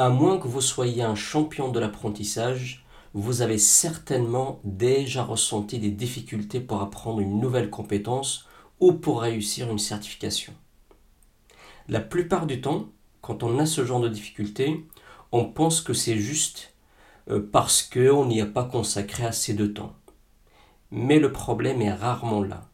[0.00, 5.90] À moins que vous soyez un champion de l'apprentissage, vous avez certainement déjà ressenti des
[5.90, 8.48] difficultés pour apprendre une nouvelle compétence
[8.80, 10.54] ou pour réussir une certification.
[11.86, 12.88] La plupart du temps,
[13.20, 14.86] quand on a ce genre de difficultés,
[15.32, 16.72] on pense que c'est juste
[17.28, 19.92] euh, parce qu'on n'y a pas consacré assez de temps.
[20.90, 22.70] Mais le problème est rarement là.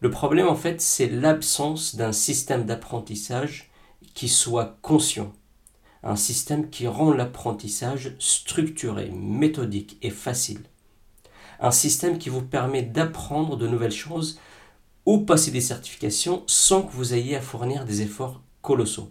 [0.00, 3.70] Le problème, en fait, c'est l'absence d'un système d'apprentissage
[4.14, 5.30] qui soit conscient.
[6.08, 10.60] Un système qui rend l'apprentissage structuré, méthodique et facile.
[11.58, 14.38] Un système qui vous permet d'apprendre de nouvelles choses
[15.04, 19.10] ou passer des certifications sans que vous ayez à fournir des efforts colossaux.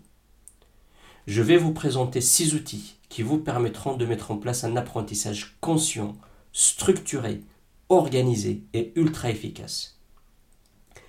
[1.28, 5.58] Je vais vous présenter six outils qui vous permettront de mettre en place un apprentissage
[5.60, 6.16] conscient,
[6.54, 7.42] structuré,
[7.90, 10.00] organisé et ultra efficace.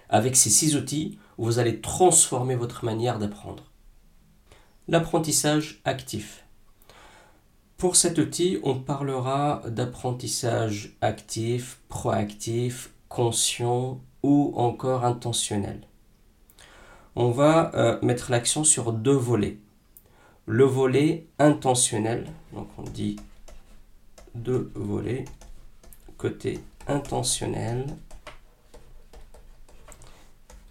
[0.09, 3.71] Avec ces six outils, vous allez transformer votre manière d'apprendre.
[4.89, 6.45] L'apprentissage actif.
[7.77, 15.81] Pour cet outil, on parlera d'apprentissage actif, proactif, conscient ou encore intentionnel.
[17.17, 19.59] On va euh, mettre l'accent sur deux volets.
[20.47, 23.17] Le volet intentionnel, donc on dit
[24.37, 25.25] deux volets,
[26.17, 27.87] côté intentionnel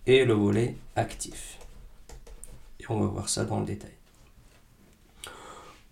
[0.07, 1.59] et le volet actif.
[2.79, 3.94] Et on va voir ça dans le détail.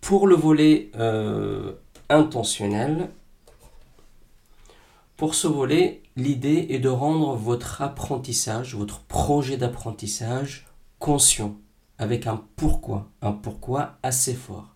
[0.04, 1.76] Pour le volet euh,
[2.10, 3.10] intentionnel,
[5.16, 10.66] pour ce volet, l'idée est de rendre votre apprentissage, votre projet d'apprentissage
[11.00, 11.56] conscient,
[12.00, 14.76] avec un pourquoi, un pourquoi assez fort.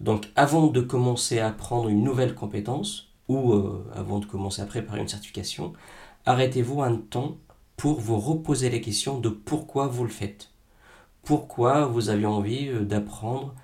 [0.00, 4.66] Donc avant de commencer à apprendre une nouvelle compétence, ou euh, avant de commencer à
[4.66, 5.72] préparer une certification,
[6.26, 7.36] arrêtez-vous un temps
[7.76, 10.50] pour vous reposer les questions de pourquoi vous le faites.
[11.22, 13.54] Pourquoi vous avez envie euh, d'apprendre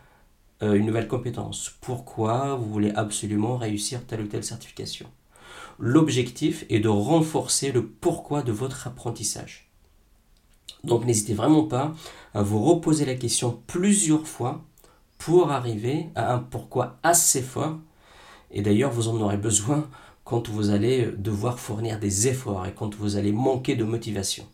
[0.62, 5.06] euh, une nouvelle compétence Pourquoi vous voulez absolument réussir telle ou telle certification?
[5.78, 9.70] L'objectif est de renforcer le pourquoi de votre apprentissage.
[10.84, 11.94] Donc n'hésitez vraiment pas
[12.34, 14.64] à vous reposer la question plusieurs fois
[15.18, 17.78] pour arriver à un pourquoi assez fort.
[18.50, 19.88] Et d'ailleurs, vous en aurez besoin
[20.24, 24.46] quand vous allez devoir fournir des efforts et quand vous allez manquer de motivation.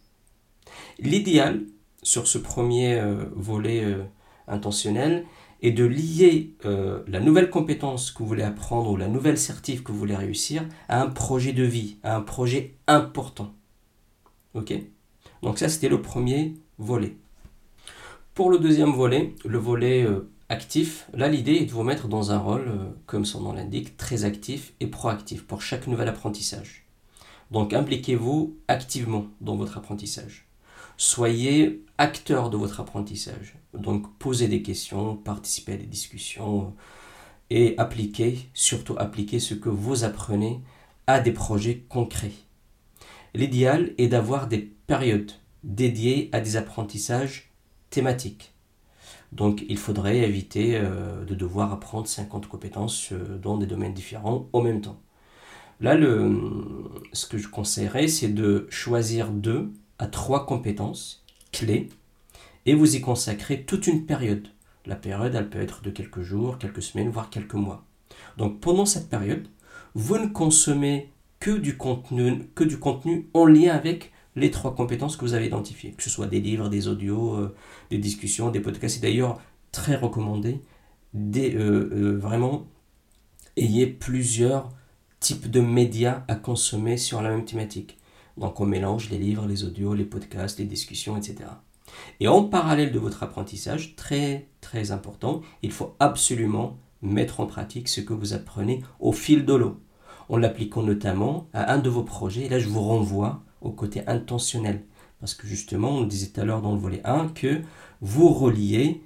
[0.99, 1.63] L'idéal
[2.03, 4.05] sur ce premier euh, volet euh,
[4.47, 5.25] intentionnel
[5.63, 9.83] est de lier euh, la nouvelle compétence que vous voulez apprendre ou la nouvelle certif
[9.83, 13.55] que vous voulez réussir à un projet de vie, à un projet important.
[14.55, 14.75] Ok?
[15.43, 17.17] Donc ça c'était le premier volet.
[18.35, 20.07] Pour le deuxième volet, le volet
[20.49, 23.97] actif, là l'idée est de vous mettre dans un rôle, euh, comme son nom l'indique,
[23.97, 26.87] très actif et proactif pour chaque nouvel apprentissage.
[27.51, 30.44] Donc impliquez-vous activement dans votre apprentissage.
[30.97, 33.57] Soyez acteur de votre apprentissage.
[33.73, 36.71] Donc posez des questions, participez à des discussions euh,
[37.51, 40.61] et appliquez, surtout appliquez ce que vous apprenez
[41.07, 42.33] à des projets concrets.
[43.35, 45.33] L'idéal est d'avoir des périodes
[45.63, 47.51] dédiées à des apprentissages
[47.91, 48.55] thématiques
[49.35, 54.49] donc il faudrait éviter euh, de devoir apprendre 50 compétences euh, dans des domaines différents
[54.53, 55.01] en même temps.
[55.81, 56.41] Là, le,
[57.13, 61.89] ce que je conseillerais, c'est de choisir deux à trois compétences clés
[62.67, 64.49] et vous y consacrer toute une période.
[64.87, 67.85] La période, elle peut être de quelques jours, quelques semaines, voire quelques mois.
[68.37, 69.49] Donc pendant cette période,
[69.95, 71.11] vous ne consommez
[71.41, 75.47] que du contenu, que du contenu en lien avec les trois compétences que vous avez
[75.47, 77.55] identifiées, que ce soit des livres, des audios, euh,
[77.91, 78.97] des discussions, des podcasts.
[78.97, 79.41] C'est d'ailleurs
[79.71, 80.61] très recommandé.
[81.15, 82.67] Euh, euh, vraiment,
[83.57, 84.73] ayez plusieurs
[85.21, 87.97] types de médias à consommer sur la même thématique.
[88.37, 91.51] Donc on mélange les livres, les audios, les podcasts, les discussions, etc.
[92.21, 97.89] Et en parallèle de votre apprentissage, très très important, il faut absolument mettre en pratique
[97.89, 99.81] ce que vous apprenez au fil de l'eau,
[100.29, 102.47] en l'appliquant notamment à un de vos projets.
[102.47, 104.83] Et là, je vous renvoie au côté intentionnel.
[105.21, 107.63] Parce que justement, on disait tout à l'heure dans le volet 1 que
[108.01, 109.03] vous reliez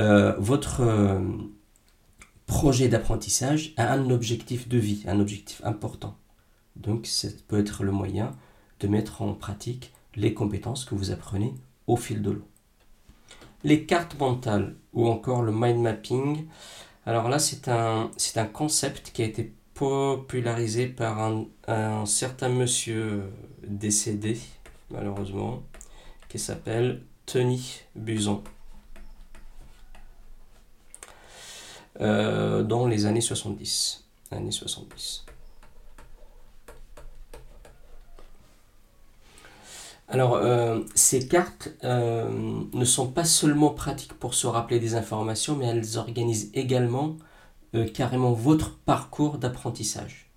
[0.00, 1.20] euh, votre euh,
[2.46, 6.16] projet d'apprentissage à un objectif de vie, un objectif important.
[6.76, 8.30] Donc, ça peut être le moyen
[8.80, 11.54] de mettre en pratique les compétences que vous apprenez
[11.86, 12.46] au fil de l'eau.
[13.64, 16.46] Les cartes mentales ou encore le mind mapping.
[17.06, 21.20] Alors là, c'est un, un concept qui a été popularisé par
[21.68, 23.32] un, certain monsieur
[23.66, 24.38] décédé,
[24.90, 25.62] malheureusement,
[26.28, 28.42] qui s'appelle Tony Buzon.
[32.00, 34.04] Euh, dans les années 70.
[34.30, 35.24] Années 70.
[40.10, 42.30] Alors, euh, ces cartes euh,
[42.72, 47.18] ne sont pas seulement pratiques pour se rappeler des informations, mais elles organisent également
[47.74, 50.30] euh, carrément votre parcours d'apprentissage.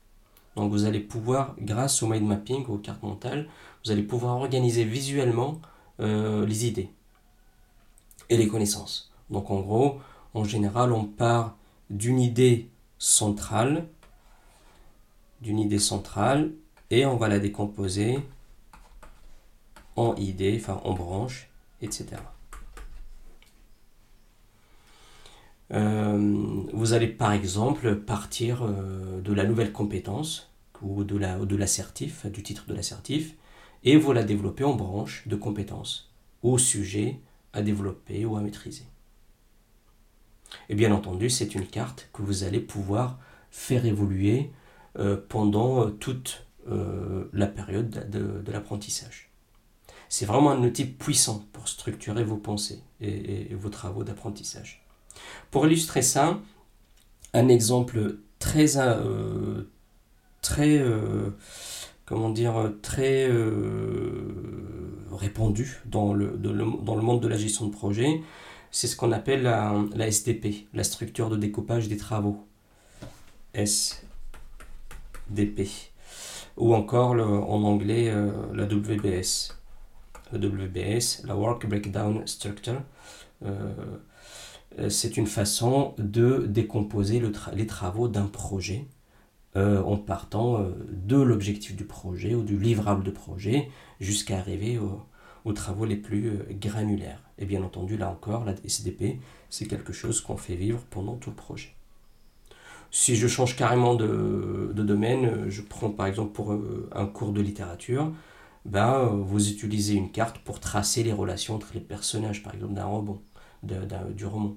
[0.57, 3.47] Donc, vous allez pouvoir, grâce au mind mapping, aux cartes mentales,
[3.85, 5.62] vous allez pouvoir organiser visuellement
[6.00, 6.89] les idées
[8.31, 9.12] et les connaissances.
[9.29, 10.00] Donc, en gros,
[10.33, 11.56] en général, on part
[11.91, 13.85] d'une idée centrale,
[15.41, 16.53] d'une idée centrale,
[16.89, 18.19] et on va la décomposer
[19.95, 21.49] en idée, enfin en branche,
[21.81, 22.17] etc.
[25.73, 30.51] Euh, vous allez par exemple partir euh, de la nouvelle compétence
[30.81, 33.35] ou de l'assertif, du titre de l'assertif,
[33.83, 36.11] et vous la développer en branche de compétences
[36.43, 37.19] au sujet
[37.53, 38.85] à développer ou à maîtriser.
[40.69, 43.19] Et bien entendu, c'est une carte que vous allez pouvoir
[43.51, 44.51] faire évoluer
[44.97, 46.45] euh, pendant toute
[47.33, 49.31] la période de l'apprentissage.
[50.12, 54.86] C'est vraiment un outil puissant pour structurer vos pensées et, vos travaux d'apprentissage.
[55.52, 56.38] Pour illustrer ça,
[57.34, 59.63] un exemple très, euh,
[60.60, 61.31] euh,
[63.00, 63.30] euh,
[65.13, 68.22] répandu dans le, monde de la gestion de projet,
[68.69, 72.46] c'est ce qu'on appelle la, la, SDP, la structure de découpage des travaux.
[73.54, 74.02] SDP.
[76.58, 78.13] Ou encore en anglais
[78.54, 79.61] la WBS.
[80.33, 82.81] WBS, la Work Breakdown Structure.
[84.80, 87.22] Euh, c'est une façon de décomposer
[87.54, 88.86] les travaux d'un projet
[89.57, 93.69] euh, en partant euh, de l'objectif du projet ou du livrable de projet
[94.00, 94.80] jusqu'à arriver
[95.44, 97.22] aux travaux les plus granulaires.
[97.38, 99.19] Et bien entendu, là encore, la SDP,
[99.50, 101.74] c'est quelque chose qu'on fait vivre pendant tout le projet.
[102.92, 106.54] Si je change carrément de, de domaine, je prends par exemple pour
[106.92, 108.12] un cours de littérature,
[108.66, 112.86] ben, vous utilisez une carte pour tracer les relations entre les personnages, par exemple, d'un
[112.86, 113.22] roman,
[113.63, 114.56] du roman.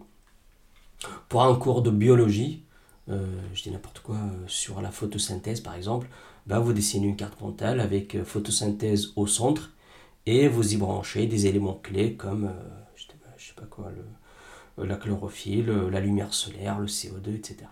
[1.28, 2.64] Pour un cours de biologie,
[3.10, 6.08] euh, je dis n'importe quoi, euh, sur la photosynthèse par exemple,
[6.46, 9.72] ben, vous dessinez une carte mentale avec photosynthèse au centre
[10.26, 12.50] et vous y branchez des éléments clés comme,
[12.96, 13.04] je,
[13.46, 13.90] sais pas quoi,
[14.78, 17.66] la chlorophylle, la lumière solaire, le CO2, etc.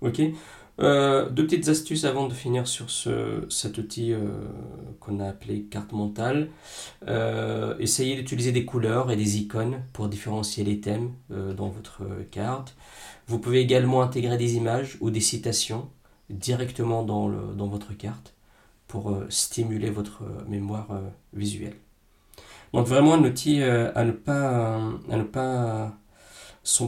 [0.00, 0.20] Ok?
[0.80, 4.20] Euh, deux petites astuces avant de finir sur ce, cet outil euh,
[5.00, 6.48] qu'on a appelé carte mentale.
[7.08, 12.74] Euh, essayez d'utiliser des couleurs et des icônes pour différencier les thèmes dans votre carte.
[13.26, 15.88] Vous pouvez également intégrer des images ou des citations
[16.30, 18.34] directement dans, le, dans votre carte
[18.88, 20.88] pour stimuler votre mémoire
[21.32, 21.76] visuelle.
[22.72, 24.76] Donc vraiment un outil à ne pas,
[25.10, 25.92] à ne pas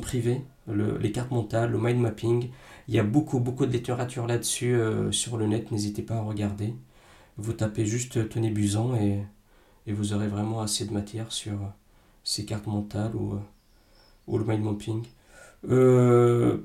[0.02, 2.50] priver, les cartes mentales, le mind mapping.
[2.88, 6.20] Il y a beaucoup, beaucoup de littérature là-dessus euh, sur le net, n'hésitez pas à
[6.20, 6.75] regarder.
[7.38, 9.25] Vous tapez juste Tony Buzan et,
[9.86, 11.66] et, vous aurez vraiment assez de matière sur euh,
[12.25, 13.40] ces cartes mentales ou, euh,
[14.26, 15.02] ou le mind mapping.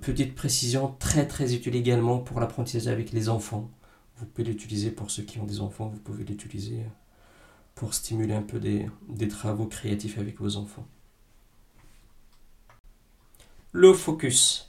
[0.01, 3.69] petite précision, très très utile également pour l'apprentissage avec les enfants.
[4.17, 6.83] Vous pouvez l'utiliser pour ceux qui ont des enfants, vous pouvez l'utiliser
[7.75, 10.85] pour stimuler un peu des, des travaux créatifs avec vos enfants.
[13.71, 14.68] Le focus.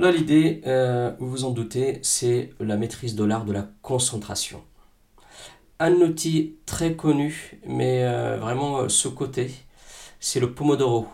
[0.00, 4.62] Là, l'idée, euh, vous vous en doutez, c'est la maîtrise de l'art de la concentration.
[5.78, 9.50] Un outil très connu, mais euh, vraiment euh, sous-côté,
[10.18, 11.06] c'est le Pomodoro,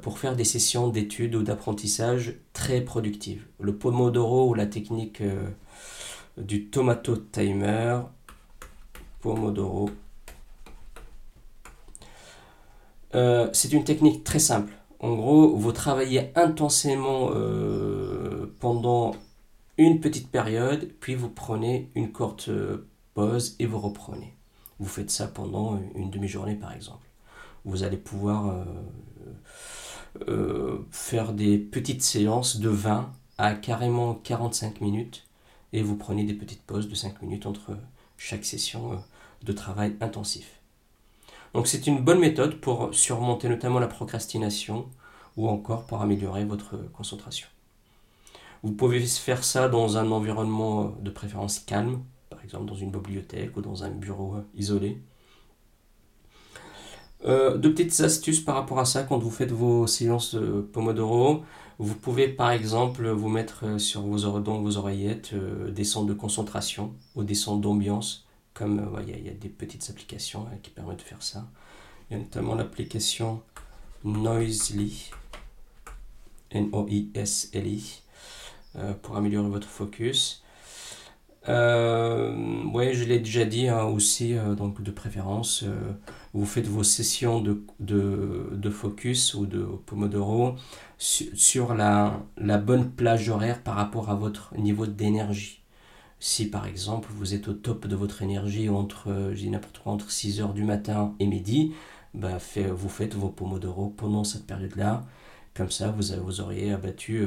[0.00, 3.44] pour faire des sessions d'études ou d'apprentissage très productives.
[3.60, 5.22] Le Pomodoro ou la technique
[6.38, 8.00] du tomato timer,
[9.20, 9.90] Pomodoro.
[13.12, 19.16] c'est une technique très simple en gros, vous travaillez intensément euh, pendant
[19.76, 24.36] une petite période, puis vous prenez une courte euh, pause et vous reprenez.
[24.78, 27.04] Vous faites ça pendant une demi-journée par exemple.
[27.64, 28.64] Vous allez pouvoir
[30.28, 35.26] euh, faire des petites séances de 20 à carrément 45 minutes
[35.72, 37.76] et vous prenez des petites pauses de 5 minutes entre
[38.16, 39.02] chaque session
[39.42, 40.61] de travail intensif.
[41.54, 44.86] Donc c'est une bonne méthode pour surmonter notamment la procrastination
[45.36, 47.46] ou encore pour améliorer votre concentration.
[48.62, 53.56] Vous pouvez faire ça dans un environnement de préférence calme, par exemple dans une bibliothèque
[53.56, 55.02] ou dans un bureau isolé.
[57.24, 60.36] Euh, deux petites astuces par rapport à ça quand vous faites vos séances
[60.72, 61.44] Pomodoro.
[61.78, 66.14] Vous pouvez par exemple vous mettre sur vos, dans vos oreillettes euh, des sons de
[66.14, 70.98] concentration ou des sons d'ambiance comme euh, il y, a des petites applications qui permettent
[70.98, 71.48] de faire ça.
[72.10, 73.42] Il y a notamment l'application
[74.04, 75.10] Noisely,
[76.50, 78.02] N-O-I-S-L-I,
[79.02, 80.42] pour améliorer votre focus.
[81.48, 85.92] Euh, ouais, je l'ai déjà dit hein, aussi, euh, donc de préférence, euh,
[86.34, 90.54] vous faites vos sessions de, de, de focus ou de Pomodoro
[90.98, 95.61] sur la, la bonne plage horaire par rapport à votre niveau d'énergie.
[96.24, 99.92] Si par exemple vous êtes au top de votre énergie entre, je dis n'importe quoi,
[99.92, 101.72] entre 6h du matin et midi,
[102.14, 105.04] bah, fait, vous faites vos Pomodoro pendant cette période-là.
[105.52, 107.26] Comme ça, vous, vous auriez abattu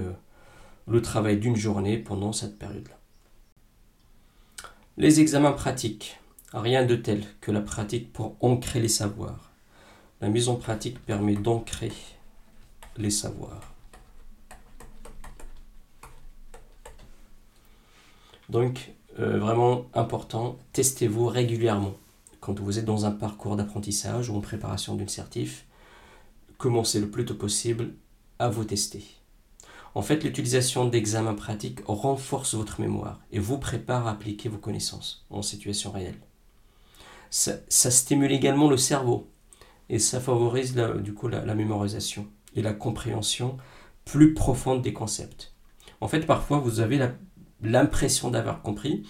[0.88, 2.98] le travail d'une journée pendant cette période-là.
[4.96, 6.18] Les examens pratiques.
[6.54, 9.52] Rien de tel que la pratique pour ancrer les savoirs.
[10.22, 11.92] La mise en pratique permet d'ancrer
[12.96, 13.75] les savoirs.
[18.50, 21.94] Donc, euh, vraiment important, testez-vous régulièrement.
[22.40, 25.66] Quand vous êtes dans un parcours d'apprentissage ou en préparation d'une certif,
[26.58, 27.94] commencez le plus tôt possible
[28.40, 29.04] à vous tester.
[29.96, 35.26] En fait, l'utilisation d'examens pratiques renforce votre mémoire et vous prépare à appliquer vos connaissances
[35.30, 36.20] en situation réelle.
[37.30, 39.30] Ça, stimule également le cerveau
[39.90, 43.58] et ça favorise du coup la, mémorisation et la compréhension
[44.04, 45.54] plus profonde des concepts.
[46.02, 46.98] En fait, parfois, vous avez
[47.62, 49.04] l'impression d'avoir compris,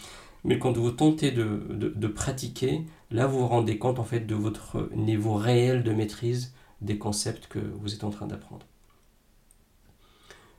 [0.43, 4.89] mais quand vous tentez de, pratiquer, là, vous vous rendez compte en fait de votre
[4.95, 8.65] niveau réel de maîtrise des concepts que vous êtes en train d'apprendre.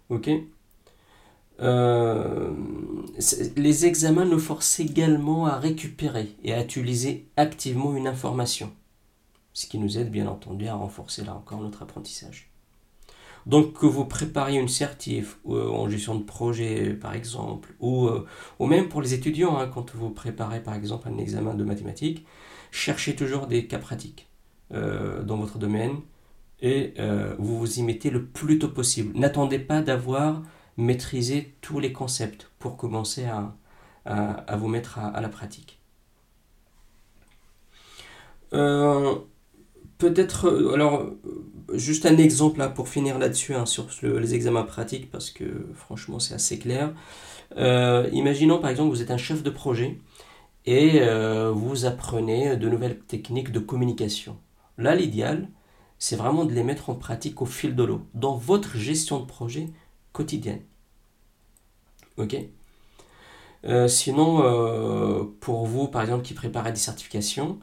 [0.08, 0.30] Ok?
[1.60, 2.52] Euh,
[3.56, 8.72] les examens nous forcent également à récupérer et à utiliser activement une information,
[9.52, 12.50] ce qui nous aide bien entendu à renforcer là encore notre apprentissage.
[13.46, 18.26] Donc que vous prépariez une certif euh, en gestion de projet par exemple, ou, euh,
[18.58, 22.26] ou même pour les étudiants, hein, quand vous préparez par exemple un examen de mathématiques,
[22.70, 24.28] cherchez toujours des cas pratiques
[24.70, 26.00] dans votre domaine
[26.60, 29.16] et euh, vous vous y mettez le plus tôt possible.
[29.18, 30.42] N'attendez pas d'avoir
[30.76, 33.54] maîtrisé tous les concepts pour commencer à,
[34.04, 35.80] à, vous mettre à, la pratique.
[40.02, 41.06] Euh, peut-être, euh, alors,
[41.74, 46.18] juste un exemple là, pour finir là-dessus hein, sur les examens pratiques, parce que franchement
[46.18, 46.92] c'est assez clair.
[48.12, 49.98] imaginons par exemple vous êtes un chef de projet
[50.66, 51.00] et
[51.54, 54.38] vous apprenez de nouvelles techniques de communication.
[54.78, 55.48] Là, l'idéal,
[55.98, 59.26] c'est vraiment de les mettre en pratique au fil de l'eau, dans votre gestion de
[59.26, 59.68] projet
[60.12, 60.62] quotidienne.
[62.16, 62.36] Ok?
[63.64, 67.58] Euh, Sinon, euh, pour vous, par exemple, qui préparez des certifications,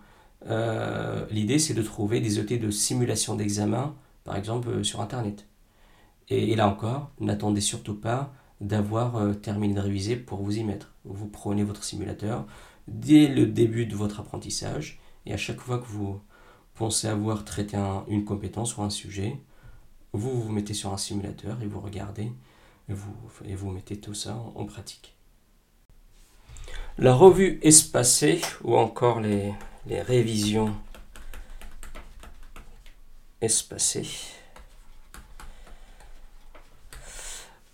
[0.48, 5.48] euh, l'idée c'est de trouver des outils de simulation d'examen, par exemple sur Internet.
[6.30, 10.94] Et, là encore, n'attendez surtout pas d'avoir terminé de réviser pour vous y mettre.
[11.04, 12.46] Vous prenez votre simulateur
[12.88, 16.22] dès le début de votre apprentissage et à chaque fois que vous,
[16.76, 19.40] pensez avoir traité une compétence ou un sujet,
[20.14, 22.32] vous vous mettez sur un simulateur et vous regardez
[22.90, 23.14] et vous,
[23.46, 25.16] et vous mettez tout ça en, pratique.
[26.98, 29.54] La revue espacée ou encore les,
[29.88, 30.74] révisions
[33.42, 34.08] espacées.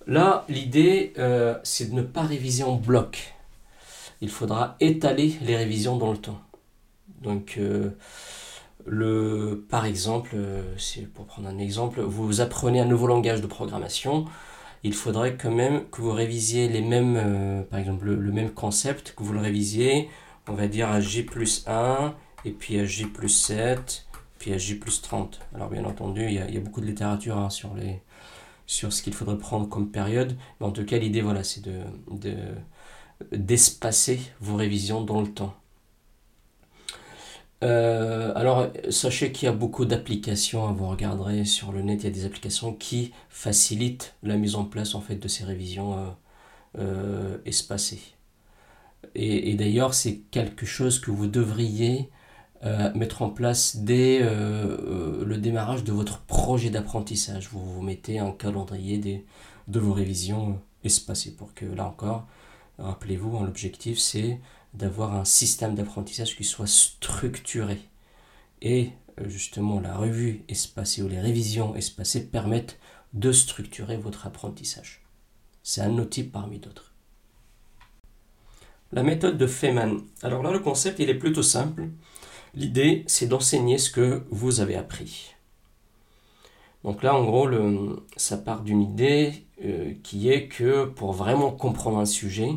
[0.08, 3.36] Là, l'idée, euh, c'est de ne pas réviser en bloc.
[4.22, 6.42] Il faudra étaler les révisions dans le temps.
[7.22, 7.92] Donc, euh,
[8.88, 10.64] le, par exemple, euh,
[11.14, 14.26] pour prendre un exemple, vous apprenez un nouveau langage de programmation,
[14.84, 19.24] il faudrait quand même que vous révisiez les mêmes, par exemple, le, même concept, que
[19.24, 20.10] vous le révisiez,
[20.50, 22.16] on va dire à J plus 1,
[22.46, 24.08] et puis à J plus 7,
[24.40, 25.40] puis à J plus 30.
[25.56, 28.02] Alors bien entendu, il y a, beaucoup de littérature hein, sur, les,
[28.66, 31.82] sur ce qu'il faudrait prendre comme période, mais en tout cas, l'idée, voilà, c'est de,
[33.32, 35.56] d'espacer vos révisions dans le temps.
[37.64, 42.08] Euh, alors, sachez qu'il y a beaucoup d'applications, vous regarderez sur le net, il y
[42.08, 46.10] a des applications qui facilitent la mise en place en fait de ces révisions euh,
[46.80, 48.02] euh, espacées.
[49.16, 52.10] Et, d'ailleurs, c'est quelque chose que vous devriez
[52.94, 57.50] mettre en place dès le démarrage de votre projet d'apprentissage.
[57.50, 59.26] Vous vous mettez un calendrier
[59.68, 62.28] de vos révisions espacées pour que là encore,
[62.78, 64.40] rappelez-vous, hein, l'objectif c'est
[64.74, 67.80] d'avoir un système d'apprentissage qui soit structuré.
[68.62, 72.80] Et euh, justement, la revue espacée ou les révisions espacées permettent
[73.14, 75.02] de structurer votre apprentissage.
[75.64, 76.89] C'est un outil parmi d'autres.
[78.92, 80.02] La méthode de Feynman.
[80.24, 81.90] Alors là, le concept, il est plutôt simple.
[82.56, 85.36] L'idée, c'est d'enseigner ce que vous avez appris.
[86.84, 87.48] Donc là, en gros,
[88.18, 92.52] ça part d'une idée euh, qui est que pour vraiment comprendre un sujet,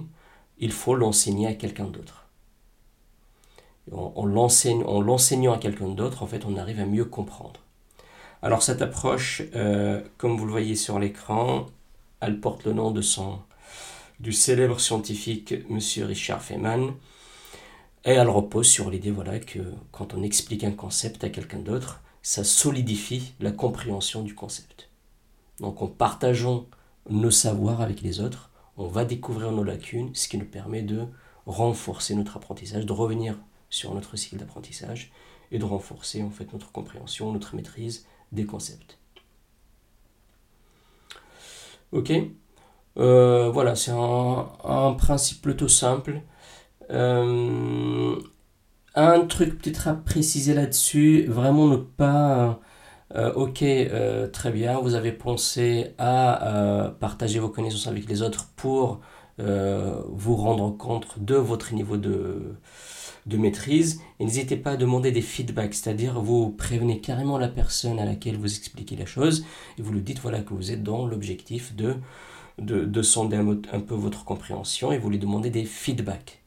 [0.59, 2.27] il faut l'enseigner à quelqu'un d'autre.
[3.91, 7.61] En, l'enseignant à quelqu'un d'autre, en fait, on arrive à mieux comprendre.
[8.41, 11.67] Alors cette approche, euh, comme vous le voyez sur l'écran,
[12.21, 13.41] elle porte le nom de son,
[14.23, 15.81] du célèbre scientifique M.
[16.07, 16.95] Richard Feynman.
[18.05, 19.59] Et elle repose sur l'idée voilà, que
[19.91, 24.88] quand on explique un concept à quelqu'un d'autre, ça solidifie la compréhension du concept.
[25.61, 26.67] Donc en partageant
[27.11, 31.05] nos savoirs avec les autres, on va découvrir nos lacunes, ce qui nous permet de
[31.47, 33.37] renforcer notre apprentissage, de revenir
[33.71, 35.12] sur notre cycle d'apprentissage
[35.50, 38.99] et de renforcer en fait notre compréhension, notre maîtrise des concepts.
[41.91, 42.12] Ok?
[42.99, 46.22] Euh, Voilà, c'est un, principe plutôt simple.
[46.90, 48.16] Euh,
[48.94, 52.61] un truc peut-être à préciser là-dessus, vraiment ne pas...
[53.14, 53.64] Euh, ok,
[54.32, 59.00] très bien, vous avez pensé à partager vos connaissances avec les autres pour
[59.38, 62.56] vous rendre compte de votre niveau de,
[63.26, 64.00] de maîtrise.
[64.18, 68.37] Et n'hésitez pas à demander des feedbacks, c'est-à-dire vous prévenez carrément la personne à laquelle
[68.37, 69.44] vous expliquez la chose
[69.78, 71.96] et vous lui dites voilà que vous êtes dans l'objectif de,
[72.59, 76.42] de, sonder un, peu votre compréhension et vous lui demandez des feedbacks.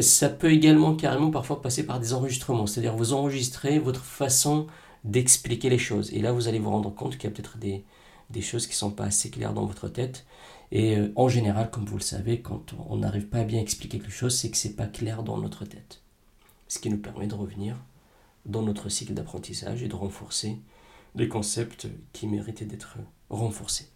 [0.00, 4.66] Ça peut également carrément parfois passer par des enregistrements, c'est-à-dire vous enregistrez votre façon
[5.04, 6.12] d'expliquer les choses.
[6.12, 7.84] Et là, vous allez vous rendre compte qu'il y a peut-être des,
[8.30, 10.26] des choses qui ne sont pas assez claires dans votre tête.
[10.72, 13.98] Et euh, en général, comme vous le savez, quand on n'arrive pas à bien expliquer
[13.98, 16.02] quelque chose, c'est que c'est pas clair dans notre tête.
[16.68, 17.76] Ce qui nous permet de revenir
[18.46, 20.58] dans notre cycle d'apprentissage et de renforcer
[21.14, 22.98] les concepts qui méritaient d'être
[23.30, 23.88] renforcés.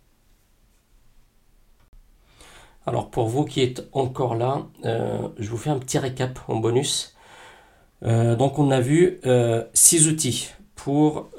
[2.88, 6.56] Alors pour vous qui êtes encore là, euh, je vous fais un petit récap en
[6.56, 7.14] bonus.
[8.02, 9.20] Euh, donc on a vu
[9.74, 11.30] six outils pour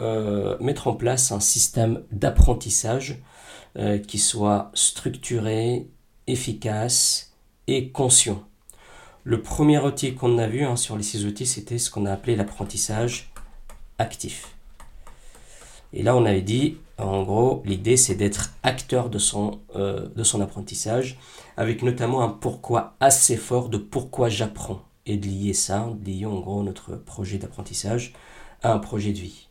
[0.59, 3.21] mettre en place un système d'apprentissage
[3.77, 5.87] euh, qui soit structuré,
[6.25, 7.35] efficace
[7.67, 8.43] et conscient.
[9.23, 12.11] Le premier outil qu'on a vu hein, sur les six outils, c'était ce qu'on a
[12.11, 13.31] appelé l'apprentissage
[13.99, 14.58] actif.
[15.93, 20.23] Et là, on avait dit, en gros, l'idée, c'est d'être acteur de son, euh, de
[20.23, 21.17] son apprentissage,
[21.57, 26.25] avec notamment un pourquoi assez fort de pourquoi j'apprends, et de lier ça, de lier
[26.25, 28.13] en gros notre projet d'apprentissage
[28.61, 29.47] à un projet de vie.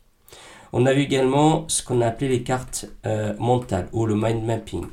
[0.71, 4.43] On a vu également ce qu'on a appelé les cartes euh, mentales ou le mind
[4.45, 4.85] mapping.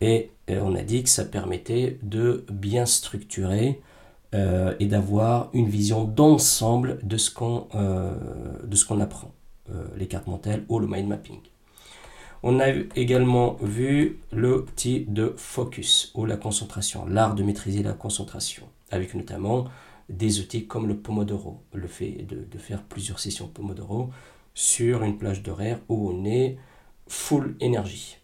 [0.00, 3.80] Et euh, on a dit que ça permettait de bien structurer
[4.80, 7.68] et d'avoir une vision d'ensemble de ce qu'on
[9.00, 9.30] apprend.
[9.96, 11.40] Les cartes mentales ou le mind mapping.
[12.46, 18.68] On a également vu l'outil de focus ou la concentration, l'art de maîtriser la concentration,
[18.90, 19.64] avec notamment
[20.10, 24.10] des outils comme le Pomodoro, le fait de, faire plusieurs sessions Pomodoro
[24.52, 26.58] sur une plage d'horaire où on est
[27.08, 28.18] full énergie.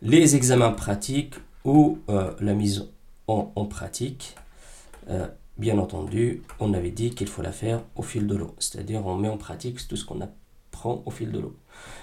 [0.00, 2.88] Les examens pratiques ou euh, la mise
[3.26, 4.34] en, pratique,
[5.10, 9.04] euh, bien entendu, on avait dit qu'il faut la faire au fil de l'eau, c'est-à-dire
[9.04, 11.56] on met en pratique tout ce qu'on apprend au fil de l'eau.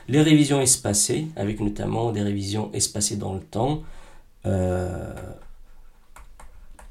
[0.07, 3.81] Les révisions espacées, avec notamment des révisions espacées dans le temps,
[4.45, 5.13] euh,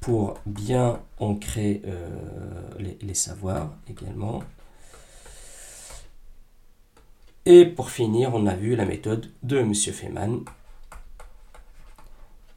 [0.00, 2.08] pour bien ancrer euh,
[3.00, 4.42] les, savoirs également.
[7.46, 9.74] Et pour finir, on a vu la méthode de M.
[9.74, 10.44] Feynman.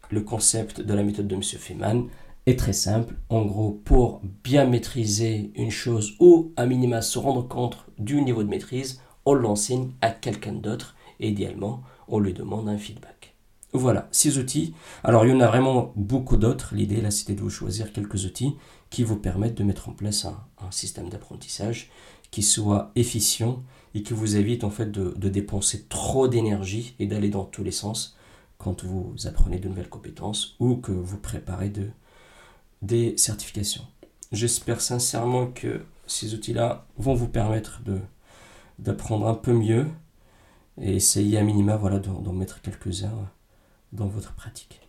[0.10, 1.44] Le concept de la méthode de M.
[1.44, 2.08] Feynman
[2.48, 3.16] est très simple.
[3.30, 8.42] En gros, pour bien maîtriser une chose ou à minima se rendre compte du niveau
[8.42, 13.36] de maîtrise, on l'enseigne à quelqu'un d'autre et idéalement, on lui demande un feedback.
[13.74, 14.74] Voilà, six outils.
[15.04, 16.74] Alors il y en a vraiment beaucoup d'autres.
[16.74, 18.56] L'idée là c'était de vous choisir quelques outils
[18.90, 21.92] qui vous permettent de mettre en place un, système d'apprentissage
[22.32, 23.62] qui soit efficient
[23.94, 27.72] et qui vous évite en fait de, dépenser trop d'énergie et d'aller dans tous les
[27.72, 28.16] sens
[28.58, 31.90] quand vous apprenez de nouvelles compétences ou que vous préparez de,
[32.82, 33.86] des certifications.
[34.32, 37.82] J'espère sincèrement que ces outils-là vont vous permettre
[38.80, 39.88] d'apprendre un peu mieux
[40.82, 43.30] et essayer à minima voilà, d'en mettre quelques-uns
[43.94, 44.87] dans votre pratique.